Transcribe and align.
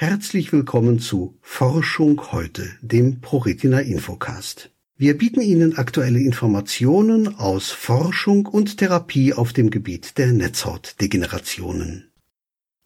Herzlich 0.00 0.52
willkommen 0.52 1.00
zu 1.00 1.36
Forschung 1.40 2.30
heute, 2.30 2.70
dem 2.82 3.20
ProRetina 3.20 3.80
Infocast. 3.80 4.70
Wir 4.96 5.18
bieten 5.18 5.40
Ihnen 5.40 5.76
aktuelle 5.76 6.20
Informationen 6.20 7.34
aus 7.36 7.72
Forschung 7.72 8.46
und 8.46 8.76
Therapie 8.76 9.34
auf 9.34 9.52
dem 9.52 9.70
Gebiet 9.70 10.16
der 10.16 10.28
Netzhautdegenerationen. 10.28 12.12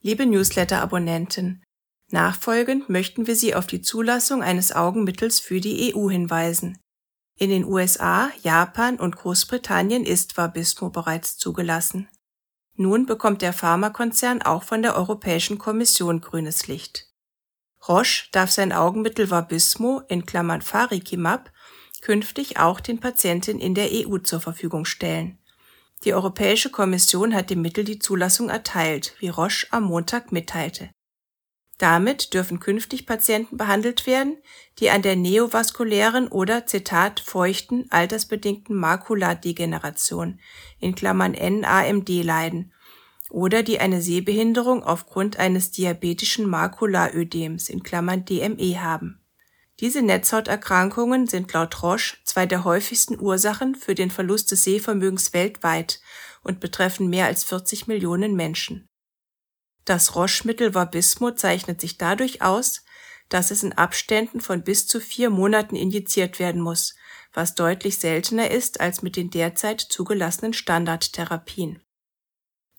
Liebe 0.01 0.25
Newsletter-Abonnenten, 0.25 1.62
nachfolgend 2.09 2.88
möchten 2.88 3.27
wir 3.27 3.37
Sie 3.37 3.55
auf 3.55 3.66
die 3.66 3.83
Zulassung 3.83 4.42
eines 4.42 4.74
Augenmittels 4.74 5.38
für 5.38 5.60
die 5.60 5.95
EU 5.95 6.09
hinweisen. 6.09 6.79
In 7.38 7.51
den 7.51 7.66
USA, 7.66 8.30
Japan 8.42 8.98
und 8.98 9.16
Großbritannien 9.16 10.06
ist 10.06 10.38
Vabismo 10.38 10.88
bereits 10.88 11.37
zugelassen. 11.37 12.09
Nun 12.77 13.07
bekommt 13.07 13.43
der 13.43 13.53
Pharmakonzern 13.53 14.43
auch 14.43 14.62
von 14.62 14.83
der 14.83 14.97
Europäischen 14.97 15.59
Kommission 15.59 16.21
grünes 16.21 16.67
Licht. 16.67 17.09
Roche 17.87 18.29
darf 18.33 18.51
sein 18.51 18.73
Augenmittel 18.73 19.31
Vabysmo 19.31 20.03
Farikimab 20.61 21.51
künftig 22.01 22.59
auch 22.59 22.81
den 22.81 23.01
Patienten 23.01 23.59
in 23.59 23.75
der 23.75 23.89
EU 23.93 24.19
zur 24.19 24.41
Verfügung 24.41 24.85
stellen. 24.85 25.39
Die 26.05 26.15
Europäische 26.15 26.71
Kommission 26.71 27.35
hat 27.35 27.51
dem 27.51 27.62
Mittel 27.62 27.85
die 27.85 27.98
Zulassung 27.98 28.48
erteilt, 28.48 29.15
wie 29.20 29.29
Roche 29.29 29.67
am 29.70 29.84
Montag 29.84 30.33
mitteilte. 30.33 30.91
Damit 31.82 32.32
dürfen 32.32 32.60
künftig 32.60 33.06
Patienten 33.06 33.56
behandelt 33.56 34.06
werden, 34.06 34.36
die 34.78 34.91
an 34.91 35.02
der 35.02 35.16
neovaskulären 35.16 36.28
oder 36.28 36.64
Zitat 36.64 37.18
feuchten 37.18 37.91
altersbedingten 37.91 38.77
Makuladegeneration 38.77 40.38
in 40.78 40.95
Klammern 40.95 41.32
NAMD 41.32 42.08
leiden 42.22 42.72
oder 43.30 43.64
die 43.64 43.80
eine 43.80 44.00
Sehbehinderung 44.00 44.84
aufgrund 44.84 45.41
eines 45.41 45.72
diabetischen 45.72 46.48
Makulaödems 46.48 47.69
in 47.69 47.83
Klammern 47.83 48.24
DME 48.27 48.80
haben. 48.80 49.20
Diese 49.80 50.02
Netzhauterkrankungen 50.02 51.27
sind 51.27 51.52
laut 51.52 51.83
Roche 51.83 52.17
zwei 52.22 52.46
der 52.46 52.62
häufigsten 52.62 53.19
Ursachen 53.19 53.74
für 53.74 53.96
den 53.96 54.12
Verlust 54.12 54.52
des 54.52 54.62
Sehvermögens 54.62 55.33
weltweit 55.33 56.00
und 56.44 56.61
betreffen 56.61 57.11
mehr 57.11 57.27
als 57.27 57.42
40 57.42 57.89
Millionen 57.89 58.36
Menschen. 58.36 58.89
Das 59.84 60.14
Roche-Mittel 60.14 60.75
Vabysmo 60.75 61.33
zeichnet 61.33 61.80
sich 61.80 61.98
dadurch 61.98 62.42
aus, 62.42 62.84
dass 63.28 63.50
es 63.50 63.62
in 63.62 63.72
Abständen 63.72 64.41
von 64.41 64.62
bis 64.62 64.86
zu 64.86 65.00
vier 65.00 65.30
Monaten 65.30 65.74
injiziert 65.74 66.39
werden 66.39 66.61
muss, 66.61 66.94
was 67.33 67.55
deutlich 67.55 67.98
seltener 67.98 68.50
ist 68.50 68.80
als 68.80 69.02
mit 69.02 69.16
den 69.16 69.30
derzeit 69.30 69.80
zugelassenen 69.80 70.52
Standardtherapien. 70.52 71.80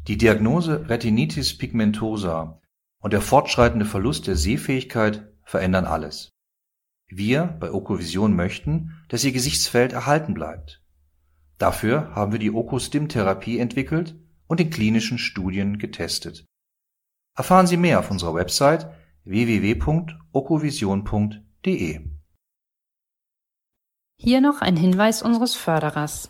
Die 0.08 0.18
Diagnose 0.18 0.88
Retinitis 0.88 1.58
pigmentosa 1.58 2.62
und 3.02 3.14
der 3.14 3.22
fortschreitende 3.22 3.86
Verlust 3.86 4.28
der 4.28 4.36
Sehfähigkeit 4.36 5.34
verändern 5.44 5.86
alles. 5.86 6.30
Wir 7.08 7.46
bei 7.60 7.72
Okovision 7.72 8.36
möchten, 8.36 9.04
dass 9.10 9.24
Ihr 9.24 9.32
Gesichtsfeld 9.32 9.94
erhalten 9.94 10.34
bleibt. 10.34 10.82
Dafür 11.58 12.14
haben 12.14 12.34
wir 12.34 12.40
die 12.40 12.52
Okostim-Therapie 12.52 13.60
entwickelt 13.60 14.20
und 14.48 14.60
in 14.60 14.70
klinischen 14.70 15.18
Studien 15.18 15.80
getestet. 15.80 16.46
Erfahren 17.36 17.68
Sie 17.68 17.78
mehr 17.78 18.00
auf 18.00 18.12
unserer 18.12 18.36
Website 18.36 18.90
www.okovision.de. 19.24 22.10
Hier 24.18 24.42
noch 24.42 24.62
ein 24.62 24.78
Hinweis 24.78 25.22
unseres 25.22 25.56
Förderers. 25.56 26.30